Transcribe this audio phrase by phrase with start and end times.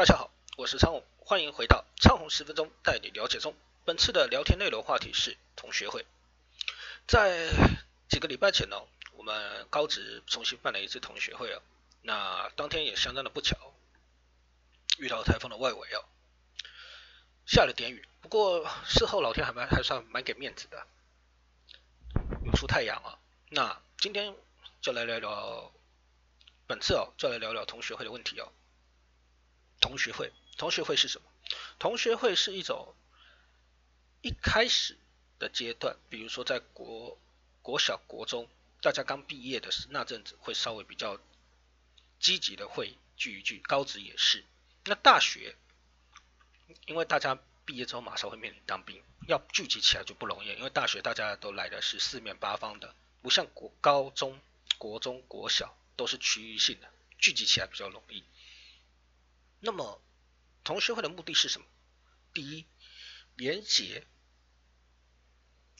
[0.00, 3.54] 大家好，我是昌宏，欢迎回到昌宏十分钟带你了解中。
[3.84, 6.06] 本次的聊天内容话题是同学会。
[7.06, 7.50] 在
[8.08, 8.80] 几个礼拜前呢，
[9.12, 11.60] 我们高职重新办了一次同学会哦。
[12.00, 13.74] 那当天也相当的不巧，
[14.96, 16.02] 遇到台风的外围哦，
[17.44, 18.08] 下了点雨。
[18.22, 20.86] 不过事后老天还蛮还算蛮给面子的，
[22.46, 23.18] 有出太阳啊。
[23.50, 24.34] 那今天
[24.80, 25.70] 就来聊聊，
[26.66, 28.50] 本次哦就来聊聊同学会的问题哦。
[29.80, 31.26] 同学会，同学会是什么？
[31.78, 32.94] 同学会是一种
[34.22, 34.96] 一开始
[35.38, 37.18] 的阶段，比如说在国
[37.62, 38.48] 国小、国中，
[38.82, 41.18] 大家刚毕业的时那阵子，会稍微比较
[42.18, 43.58] 积极的会聚一聚。
[43.60, 44.44] 高职也是。
[44.84, 45.56] 那大学，
[46.86, 54.40] 因为大家毕业之后马上会面临当兵，要聚集起来就不容易，因为大学大家都来的是四面八方的，不像国高中、
[54.78, 58.22] 国中、国小都是区域性的，聚集起来比较容易。
[59.60, 60.00] 那么，
[60.64, 61.66] 同学会的目的是什么？
[62.32, 62.64] 第一，
[63.36, 64.06] 连接，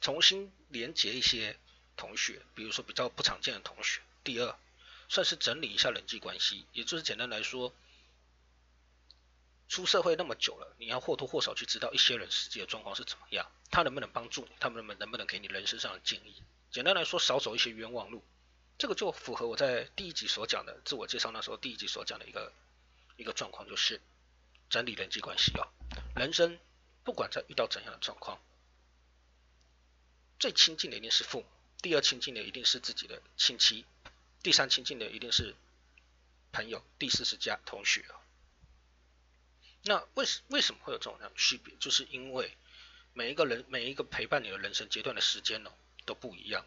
[0.00, 1.58] 重新连接一些
[1.96, 4.02] 同学，比如说比较不常见的同学。
[4.22, 4.54] 第二，
[5.08, 7.74] 算是整理一下人际关系，也就是简单来说，
[9.68, 16.42] 出社会那么久了，你要或多或少去知道一些人实际的状况是怎么样，他能不能帮助你，他们能不能能不能给你人生上的建议。
[16.70, 18.22] 简单来说，少走一些冤枉路，
[18.76, 22.52] 这个就符合我在第一集所讲的自我介绍那时候第一集所讲的一个。
[23.20, 24.00] 一个状况就是
[24.70, 25.68] 整理人际关系啊，
[26.16, 26.58] 人生
[27.04, 28.40] 不管在遇到怎样的状况，
[30.38, 31.46] 最亲近的一定是父母，
[31.82, 33.84] 第二亲近的一定是自己的亲戚，
[34.42, 35.54] 第三亲近的一定是
[36.50, 38.16] 朋友，第四是家同学啊。
[39.82, 41.74] 那为什为什么会有这种样区别？
[41.78, 42.56] 就是因为
[43.12, 45.72] 每一个人每一个陪伴你的人生阶段的时间呢
[46.06, 46.64] 都不一样，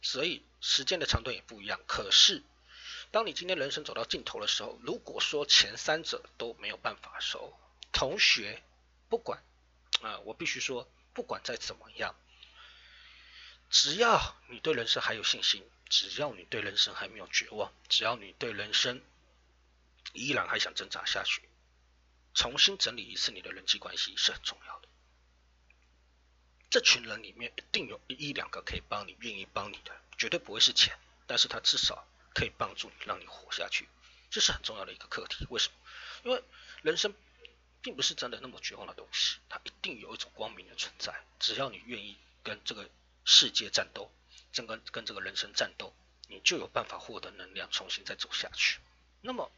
[0.00, 1.80] 所以时间的长短也不一样。
[1.86, 2.42] 可是
[3.12, 7.52] 当你今天人生走到尽头的时候，如果说前三者都没有办法的时候，
[7.92, 8.62] 同学
[9.10, 9.44] 不管
[10.00, 12.16] 啊，我必须说，不管再怎么样，
[13.68, 19.02] 只要你对人生还有信心，只要你对人生还没有绝望，只要你对人生
[20.14, 21.42] 依然还想挣扎下去，
[22.32, 24.88] 重新整理一次你的人际关系是很重要的。
[26.70, 32.08] 这群人里面一定有一一两个可以帮你、愿意帮你的，绝对不会是钱，但是他至少。
[32.34, 33.88] 可以帮助你，让你活下去，
[34.30, 35.46] 这是很重要的一个课题。
[35.50, 35.74] 为什么？
[36.24, 36.42] 因为
[36.82, 37.14] 人生
[37.82, 41.14] 并不是真的那么绝望的东西，它一定有一种光明的存在。
[41.38, 42.88] 只要你愿意跟这个
[43.24, 44.10] 世界战斗，
[44.54, 45.92] 跟跟跟这个人生战斗，
[46.28, 48.78] 你就有办法获得能量，重新再走下去。
[49.20, 49.50] 那么，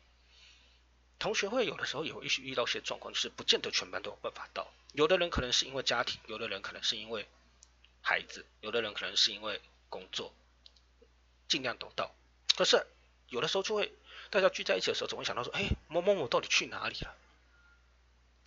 [1.18, 4.72] 同学会有的时候也会遇到一些状况，就是不见得全班都有办法到。
[4.92, 7.28] 有的人可能是因为家庭，有的人可能是因为
[8.00, 10.34] 孩子，有的人可能是因为工作，
[11.48, 12.14] 尽量都到。
[12.56, 12.86] 可是
[13.28, 13.92] 有的时候就会
[14.30, 17.16] 大家聚在一起的时候，总会想到说，哎，某某某到底去哪里了？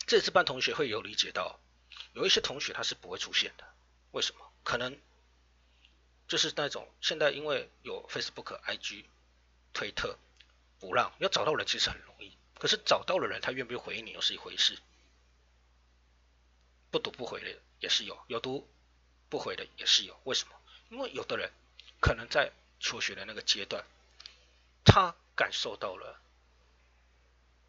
[0.06, 1.60] 这次班同学会有理解到，
[2.14, 3.66] 有一些同学他是不会出现的。
[4.12, 4.50] 为什么？
[4.64, 4.98] 可能
[6.28, 9.04] 就是那种现在因为有 Facebook、IG、
[9.74, 10.18] 推特
[10.80, 12.32] 不让，要找到人其实很容易。
[12.58, 14.78] 可是找到了人，他愿不愿意回应你又是一回事。
[16.90, 18.66] 不读不回的也是有，有读
[19.30, 20.18] 不回的也是有。
[20.24, 20.56] 为什么？
[20.90, 21.52] 因为有的人
[22.00, 23.84] 可能在求学的那个阶段。
[24.98, 26.20] 他感受到了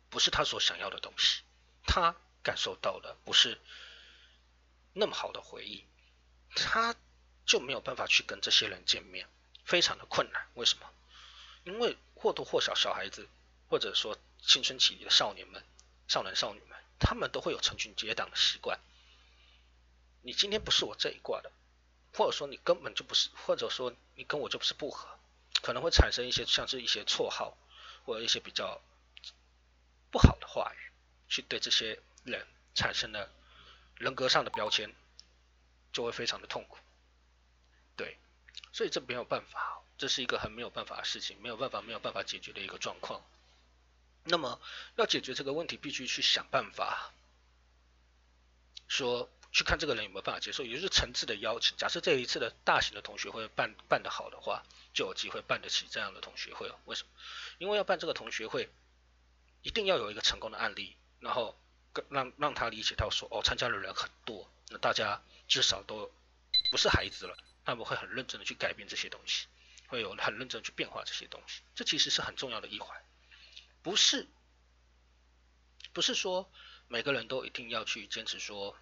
[0.09, 1.43] 不是他所想要的东西，
[1.85, 3.61] 他感受到了不是
[4.95, 5.85] 那么好的回忆，
[6.57, 6.95] 他
[7.45, 9.29] 就没有办法去跟这些人见面，
[9.63, 10.49] 非常的困难。
[10.55, 10.91] 为什么？
[11.65, 13.29] 因为或多或少小孩子
[13.69, 15.63] 或者说青春期里的少年们、
[16.07, 18.81] 少男少女们，他们都会有成群结党的习惯。
[20.23, 21.53] 你今天不是我这一挂的，
[22.15, 25.18] 或者说你根本就不是，或者说你跟我就不是不合。
[25.63, 27.57] 可能会产生一些像是一些绰号
[28.05, 28.81] 或者一些比较
[30.11, 30.79] 不好的话语，
[31.29, 33.31] 去对这些人产生了
[33.97, 34.95] 人格上的标签，
[35.93, 36.79] 就会非常的痛苦。
[37.97, 38.19] 对，
[38.73, 43.23] 所以这没有办法，这是一个很没有办法的事情，没有办法没有办法解决的一个状况。
[44.25, 44.61] 那么
[44.97, 47.13] 要解决这个问题，必须去想办法，
[48.87, 49.31] 说。
[49.59, 51.77] 去看这个人有没有办法接受，也就是层次的邀请。
[51.77, 54.63] 假设这一次的大型的同学会办办得好的话，
[54.95, 56.73] 就有机会办得起这样的同学会。
[56.85, 57.11] 为什么？
[57.59, 58.71] 因为要办这个同学会，
[59.63, 61.59] 一定要有一个成功的案例，然后
[62.09, 66.09] 让让他理解到说，哦，参加的人很多，那大家至少都
[66.71, 69.49] 不是孩子了，他们会很认真的去改变这些东西，
[69.89, 71.63] 会有很认真去变化这些东西。
[71.75, 72.97] 这其实是很重要的一环，
[73.83, 74.29] 不是
[75.93, 76.49] 不是说
[76.87, 78.77] 每个人都一定要去坚持说。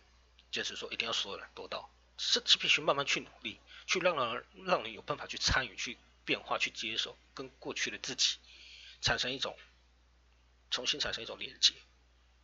[0.51, 8.39] 就是说，一定要所有人都到，是必须慢慢去努力，去让让让你有办法去参与、去变化、去接受，跟过去的自己
[9.01, 9.59] 产生一种
[10.71, 11.75] 重新产生一种连接。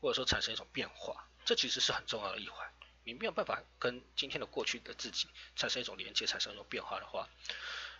[0.00, 2.68] 或者说产生一种变化，这其实是很重要的一环。
[3.04, 7.28] 你没有办法跟今天的过去的自己产生一种连接，产生一种变化的话，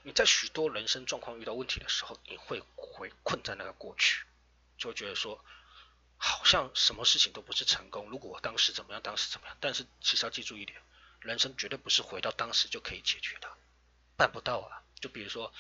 [0.02, 4.26] 你在许多人生状况遇到问题的时候，你会会困在那个过去，
[4.76, 5.44] 就会觉得说，
[6.24, 8.08] 好像什么事情都不是成功。
[8.08, 9.56] 如果我当时怎么样，当时怎么样？
[9.58, 10.80] 但是其实要记住一点，
[11.19, 13.48] 人生绝对不是回到当时就可以解决的，
[14.16, 14.82] 办不到啊。
[15.00, 15.52] 就比如说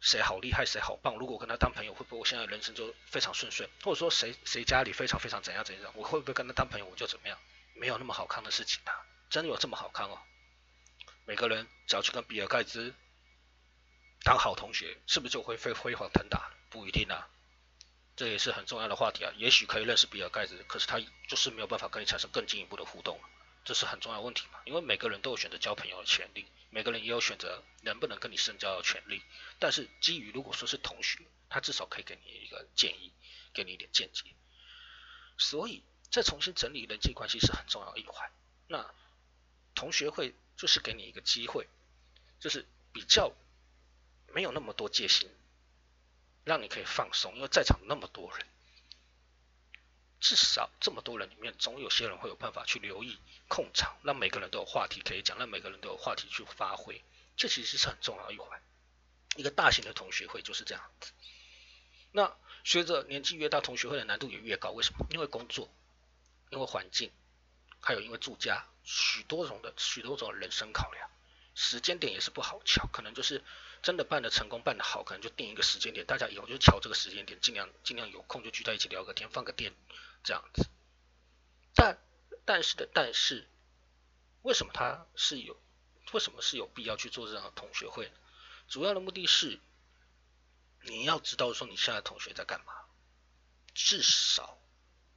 [0.00, 3.68] 谁好厉害，谁好棒，如果我跟他当朋友，会不会我现在人生就非常顺遂？
[3.84, 7.38] 或者说谁谁家里非常非常怎样怎样，我会不会跟他当朋友我就怎么样？
[7.74, 8.92] 没有那么好看的事情的，
[9.28, 10.18] 真的有这么好看哦？
[11.26, 12.94] 每个人只要去跟比尔盖茨
[14.22, 16.50] 当好同学，是不是就会飞辉煌腾达？
[16.70, 17.28] 不一定啊，
[18.16, 19.32] 这也是很重要的话题啊。
[19.36, 23.20] 也许可以认识比尔盖茨，可是他就是没有办法跟你产生更进一步的互动，
[23.64, 24.60] 这是很重要的问题嘛。
[24.64, 29.22] 因为每个人都有选择交朋友的权利，每个人也有选择能不能跟你深交的权利。
[29.58, 31.18] 但是基于如果说是同学，
[31.48, 33.12] 他至少可以给你一个建议，
[33.52, 34.24] 给你一点见解。
[35.38, 35.82] 所以。
[36.12, 38.30] 再重新整理人际关系是很重要的一环。
[38.68, 38.94] 那
[39.74, 41.66] 同学会就是给你一个机会，
[42.38, 43.32] 就是比较
[44.34, 45.30] 没有那么多戒心，
[46.44, 47.34] 让你可以放松。
[47.36, 48.46] 因为在场那么多人，
[50.20, 53.18] 至少这么多人里面，总有些人会有办法去留意
[53.48, 57.02] 控场，让每个人都有话题可以讲，让每个人都有话题去发挥。
[57.36, 58.62] 这其实是很重要一环。
[59.36, 61.12] 一个大型的同学会就是这样子。
[62.10, 64.70] 那随着年纪越大，同学会的难度也越高。
[64.70, 65.06] 为什么？
[65.10, 65.72] 因为工作。
[66.50, 67.10] 因为环境，
[67.80, 71.10] 还有因为住家，许多种的许多种人生考量，
[71.54, 73.42] 时间点也是不好敲，可能就是
[73.82, 79.74] 真的办的成功办的好，可能就定一个时间点，大家以后就瞧这个时间点，尽量尽量有空就聚在一起聊个天，放个电
[80.22, 80.68] 这样子。
[81.74, 81.98] 但
[82.44, 83.46] 但是的但是，
[84.42, 85.60] 为什么他是有
[86.12, 88.14] 为什么是有必要去做这样的同学会呢？
[88.68, 89.60] 主要的目的是
[90.82, 92.72] 你要知道说你现在同学在干嘛，
[93.74, 94.58] 至少。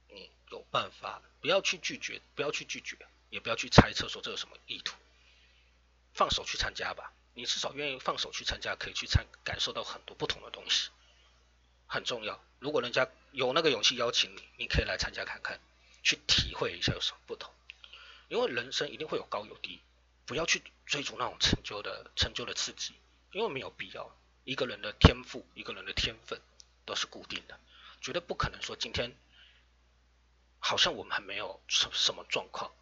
[0.08, 2.96] 你有办法，不要去拒绝，不要去拒绝，
[3.28, 4.96] 也不要去猜测说这有什么意图，
[6.16, 7.12] 放手去参加吧。
[7.34, 10.88] 你至少愿意放手去参加，可以去参感受到很多不同的东西，
[11.86, 12.42] 很重要。
[12.58, 15.60] 如果人家有那个勇气邀请你，你可以来参加看看，
[16.02, 17.52] 去体会一下有什么不同。
[18.28, 19.82] 因为人生一定会有高有低，
[20.24, 22.94] 不要去追逐那种成就的成就的刺激，
[23.32, 24.10] 因为没有必要。
[24.44, 26.40] 一个人的天赋，一个人的天分
[26.86, 27.60] 都是固定的，
[28.00, 29.14] 绝对不可能说今天。
[30.58, 32.72] 好像我们还没有什什么状况，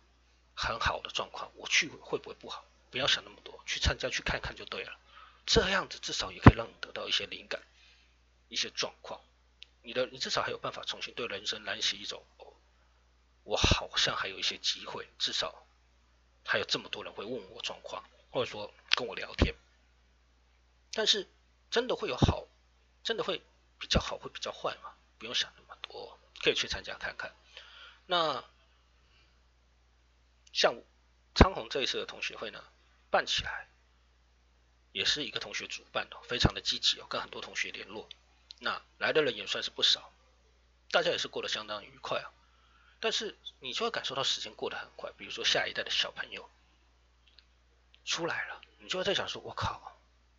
[0.54, 2.64] 很好的状况，我去会不会不好？
[2.94, 4.96] 不要想那么多，去参加去看看就对了。
[5.46, 7.60] 这样子至少也可以让你得到一些灵感，
[8.46, 9.20] 一些状况。
[9.82, 12.24] 你的你至少还有办法重新对人生燃起一种，
[13.42, 15.66] 我好像还有一些机会，至少
[16.46, 19.56] 还有这么多人会问我状况，或者说跟我聊天。
[20.92, 21.28] 但是
[21.72, 22.46] 真的会有好，
[23.02, 23.42] 真的会
[23.80, 24.94] 比较好，会比较坏吗？
[25.18, 27.34] 不用想那么多，可以去参加看看。
[28.06, 28.44] 那
[30.52, 30.80] 像
[31.34, 32.64] 昌宏这一次的同学会呢，
[33.14, 33.68] 办起来
[34.90, 38.08] 也是一个同学主办的，非常的积极哦，跟很多同学联络。
[38.58, 40.12] 那来的人也算是不少，
[40.90, 42.26] 大家也是过得相当愉快啊。
[42.98, 46.50] 但是你就会感受到时间过得很快，比如说下一代的小朋友
[48.04, 49.96] 出来了，你就会在想说，我靠，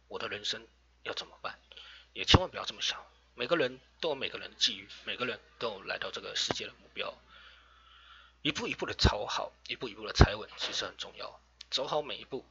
[0.09, 0.67] 我的人生
[1.03, 1.57] 要怎么办？
[2.11, 3.01] 也千万不要这么想，
[3.35, 7.17] 每个人都有每个人的际遇，每个人都有来到这个世界的目标。
[8.41, 11.39] 一步一步的走好，一步一步的踩稳，其实很重要。
[11.71, 12.45] 走好每一步，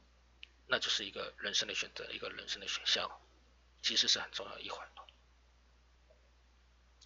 [0.67, 3.09] 那就是一个人生的选择，一个人生的选项，
[3.81, 4.87] 其实是很重要一环。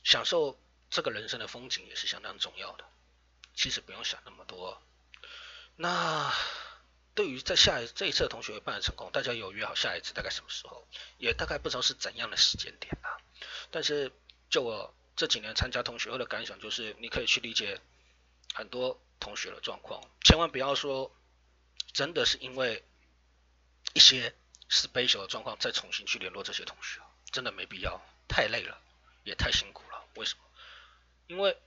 [0.04, 2.86] 享受这个人生的风景也是相当重要的。
[3.54, 4.82] 其实不用想那么多。
[5.75, 6.34] 那
[7.13, 10.88] 对于在下一这一次的同学会办的成功，大家有约好下一次大概什么时候？
[11.18, 13.18] 也大概不知道是怎样的时间点啊。
[13.72, 14.12] 但是
[14.50, 17.82] 就我这几年参加同学会的感想，就是你可以去理解。
[18.56, 21.16] 很多同学的状况，千万不要说
[21.94, 22.84] 真的是因为
[23.93, 24.36] 一些
[24.69, 28.81] special 的状况再重新去联络这些同学，真的没必要，太累了，
[29.24, 30.05] 也太辛苦了。
[30.15, 30.43] 为什么？
[31.27, 31.58] 因为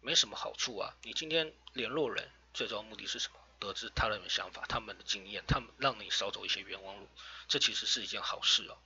[0.00, 0.94] 没什么好处啊。
[1.02, 3.38] 你今天联络人，最终目的是什么？
[3.58, 7.08] 得知他人的想法、他们的经验，他们让你少走一些冤枉路，
[7.48, 8.78] 这其实是一件好事哦。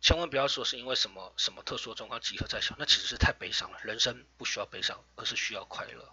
[0.00, 3.78] 千万不要说是因为什么什么特殊的状况集合在想，那其实是太悲伤了。
[3.82, 6.10] 人生不需要悲伤，而是需要快乐。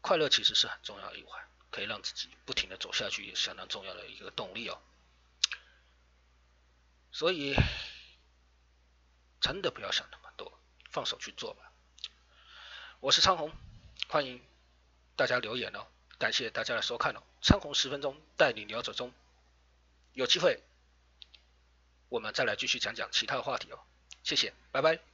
[0.00, 4.78] 快乐其实是很重要的一环，可以让自己不停的走下去，也相当重要的一个动力哦。
[7.10, 7.56] 所以
[9.40, 10.60] 真的不要想那么多，
[10.90, 11.72] 放手去做吧。
[13.00, 13.50] 我是昌红，
[14.08, 14.40] 欢迎
[15.16, 15.86] 大家留言哦，
[16.18, 17.22] 感谢大家的收看哦。
[17.40, 19.12] 昌红十分钟带你聊走中，
[20.12, 20.62] 有机会。
[22.08, 23.80] 我们再来继续讲讲其他的话题哦，
[24.22, 25.11] 谢谢，拜拜。